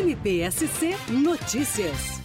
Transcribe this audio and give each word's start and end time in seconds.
NPSC 0.00 0.96
Notícias. 1.10 2.19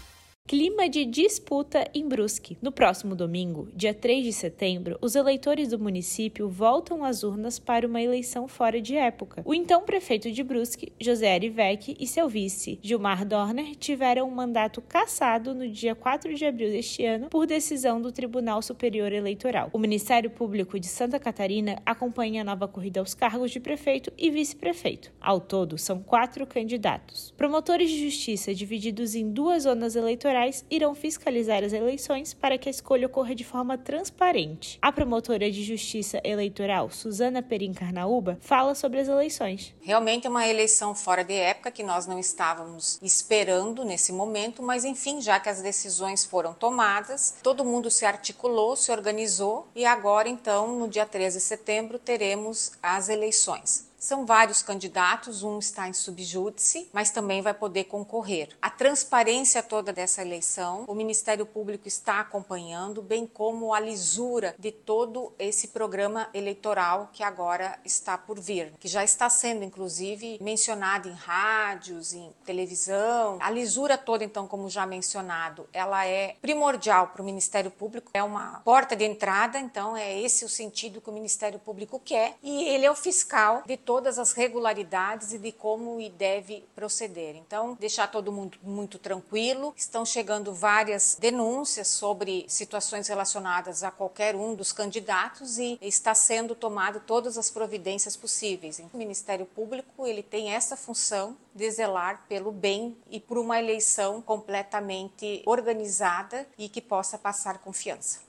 Clima 0.47 0.87
de 0.87 1.05
disputa 1.05 1.89
em 1.91 2.07
Brusque. 2.07 2.55
No 2.61 2.71
próximo 2.71 3.15
domingo, 3.15 3.67
dia 3.73 3.95
3 3.95 4.23
de 4.23 4.31
setembro, 4.31 4.95
os 5.01 5.15
eleitores 5.15 5.69
do 5.69 5.79
município 5.79 6.47
voltam 6.47 7.03
às 7.03 7.23
urnas 7.23 7.57
para 7.57 7.87
uma 7.87 7.99
eleição 7.99 8.47
fora 8.47 8.79
de 8.79 8.95
época. 8.95 9.41
O 9.43 9.55
então 9.55 9.81
prefeito 9.81 10.31
de 10.31 10.43
Brusque, 10.43 10.93
José 11.01 11.33
Arivec, 11.33 11.97
e 11.99 12.05
seu 12.05 12.29
vice, 12.29 12.77
Gilmar 12.83 13.25
Dorner, 13.25 13.75
tiveram 13.75 14.27
um 14.27 14.35
mandato 14.35 14.83
cassado 14.83 15.55
no 15.55 15.67
dia 15.67 15.95
4 15.95 16.35
de 16.35 16.45
abril 16.45 16.69
deste 16.69 17.03
ano 17.03 17.29
por 17.29 17.47
decisão 17.47 17.99
do 17.99 18.11
Tribunal 18.11 18.61
Superior 18.61 19.11
Eleitoral. 19.11 19.71
O 19.73 19.79
Ministério 19.79 20.29
Público 20.29 20.79
de 20.79 20.85
Santa 20.85 21.17
Catarina 21.17 21.81
acompanha 21.83 22.41
a 22.41 22.45
nova 22.45 22.67
corrida 22.67 22.99
aos 22.99 23.15
cargos 23.15 23.49
de 23.49 23.59
prefeito 23.59 24.13
e 24.15 24.29
vice-prefeito. 24.29 25.11
Ao 25.19 25.39
todo, 25.39 25.75
são 25.79 26.03
quatro 26.03 26.45
candidatos. 26.45 27.33
Promotores 27.35 27.89
de 27.89 28.03
justiça 28.03 28.53
divididos 28.53 29.15
em 29.15 29.27
duas 29.31 29.63
zonas 29.63 29.95
eleitorais 29.95 30.34
eleitorais 30.35 30.65
irão 30.69 30.93
fiscalizar 30.93 31.63
as 31.63 31.73
eleições 31.73 32.33
para 32.33 32.57
que 32.57 32.67
a 32.67 32.71
escolha 32.71 33.07
ocorra 33.07 33.33
de 33.33 33.43
forma 33.43 33.77
transparente. 33.77 34.77
A 34.81 34.91
promotora 34.91 35.49
de 35.49 35.63
Justiça 35.63 36.19
Eleitoral, 36.23 36.89
Suzana 36.89 37.41
Perim 37.41 37.73
Carnaúba, 37.73 38.37
fala 38.41 38.75
sobre 38.75 38.99
as 38.99 39.07
eleições. 39.07 39.73
Realmente 39.81 40.27
é 40.27 40.29
uma 40.29 40.47
eleição 40.47 40.93
fora 40.93 41.23
de 41.23 41.33
época 41.33 41.71
que 41.71 41.83
nós 41.83 42.05
não 42.05 42.19
estávamos 42.19 42.99
esperando 43.01 43.85
nesse 43.85 44.11
momento, 44.11 44.61
mas 44.61 44.83
enfim, 44.83 45.21
já 45.21 45.39
que 45.39 45.49
as 45.49 45.61
decisões 45.61 46.25
foram 46.25 46.53
tomadas, 46.53 47.35
todo 47.41 47.65
mundo 47.65 47.89
se 47.89 48.05
articulou, 48.05 48.75
se 48.75 48.91
organizou 48.91 49.67
e 49.75 49.85
agora 49.85 50.27
então, 50.27 50.79
no 50.79 50.87
dia 50.87 51.05
13 51.05 51.37
de 51.37 51.43
setembro, 51.43 51.99
teremos 51.99 52.73
as 52.81 53.09
eleições. 53.09 53.85
São 53.97 54.25
vários 54.25 54.61
candidatos, 54.61 55.41
um 55.41 55.57
está 55.57 55.87
em 55.87 55.93
subjúdice, 55.93 56.89
mas 56.93 57.09
também 57.09 57.41
vai 57.41 57.53
poder 57.53 57.85
concorrer. 57.85 58.49
A 58.61 58.69
transparência 58.69 59.63
toda 59.63 59.91
dessa 59.91 60.21
eleição, 60.21 60.85
o 60.87 60.93
Ministério 60.93 61.45
Público 61.45 61.87
está 61.87 62.19
acompanhando, 62.19 63.01
bem 63.01 63.25
como 63.25 63.73
a 63.73 63.79
lisura 63.79 64.53
de 64.59 64.71
todo 64.71 65.33
esse 65.39 65.69
programa 65.69 66.29
eleitoral 66.33 67.09
que 67.11 67.23
agora 67.23 67.79
está 67.83 68.17
por 68.17 68.39
vir, 68.39 68.73
que 68.79 68.87
já 68.87 69.03
está 69.03 69.29
sendo 69.29 69.63
inclusive 69.63 70.37
mencionado 70.41 71.09
em 71.09 71.13
rádios, 71.13 72.13
em 72.13 72.31
televisão. 72.45 73.39
A 73.41 73.49
lisura 73.49 73.97
toda, 73.97 74.23
então, 74.23 74.47
como 74.47 74.69
já 74.69 74.85
mencionado, 74.85 75.67
ela 75.73 76.05
é 76.05 76.35
primordial 76.41 77.07
para 77.07 77.21
o 77.21 77.25
Ministério 77.25 77.71
Público, 77.71 78.11
é 78.13 78.21
uma 78.21 78.61
porta 78.63 78.95
de 78.95 79.03
entrada, 79.03 79.57
então 79.57 79.97
é 79.97 80.21
esse 80.21 80.45
o 80.45 80.49
sentido 80.49 81.01
que 81.01 81.09
o 81.09 81.13
Ministério 81.13 81.57
Público 81.57 81.99
quer 82.03 82.35
e 82.43 82.65
ele 82.65 82.85
é 82.85 82.91
o 82.91 82.95
fiscal 82.95 83.63
de 83.65 83.77
todo 83.77 83.94
todas 83.95 84.19
as 84.19 84.33
regularidades 84.33 85.31
e 85.31 85.37
de 85.37 85.53
como 85.53 86.01
e 86.01 86.09
deve 86.09 86.65
proceder. 86.75 87.33
Então, 87.37 87.77
deixar 87.79 88.11
todo 88.11 88.29
mundo 88.29 88.57
muito 88.61 88.99
tranquilo. 88.99 89.73
Estão 89.77 90.05
chegando 90.05 90.53
várias 90.53 91.15
denúncias 91.17 91.87
sobre 91.87 92.43
situações 92.49 93.07
relacionadas 93.07 93.83
a 93.83 93.91
qualquer 93.91 94.35
um 94.35 94.53
dos 94.53 94.73
candidatos 94.73 95.57
e 95.57 95.79
está 95.81 96.13
sendo 96.13 96.53
tomado 96.53 96.99
todas 97.07 97.37
as 97.37 97.49
providências 97.49 98.17
possíveis. 98.17 98.81
O 98.93 98.97
Ministério 98.97 99.45
Público, 99.45 100.05
ele 100.05 100.21
tem 100.21 100.51
essa 100.51 100.75
função 100.75 101.37
de 101.53 101.71
zelar 101.71 102.25
pelo 102.27 102.51
bem 102.51 102.97
e 103.09 103.17
por 103.17 103.37
uma 103.37 103.57
eleição 103.57 104.21
completamente 104.21 105.41
organizada 105.45 106.45
e 106.57 106.67
que 106.67 106.81
possa 106.81 107.17
passar 107.17 107.59
confiança. 107.59 108.19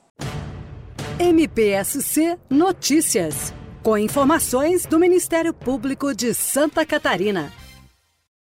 MPSC 1.18 2.38
Notícias 2.48 3.52
com 3.86 3.96
informações 3.96 4.84
do 4.84 4.98
Ministério 4.98 5.54
Público 5.54 6.12
de 6.12 6.34
Santa 6.34 6.84
Catarina. 6.84 7.52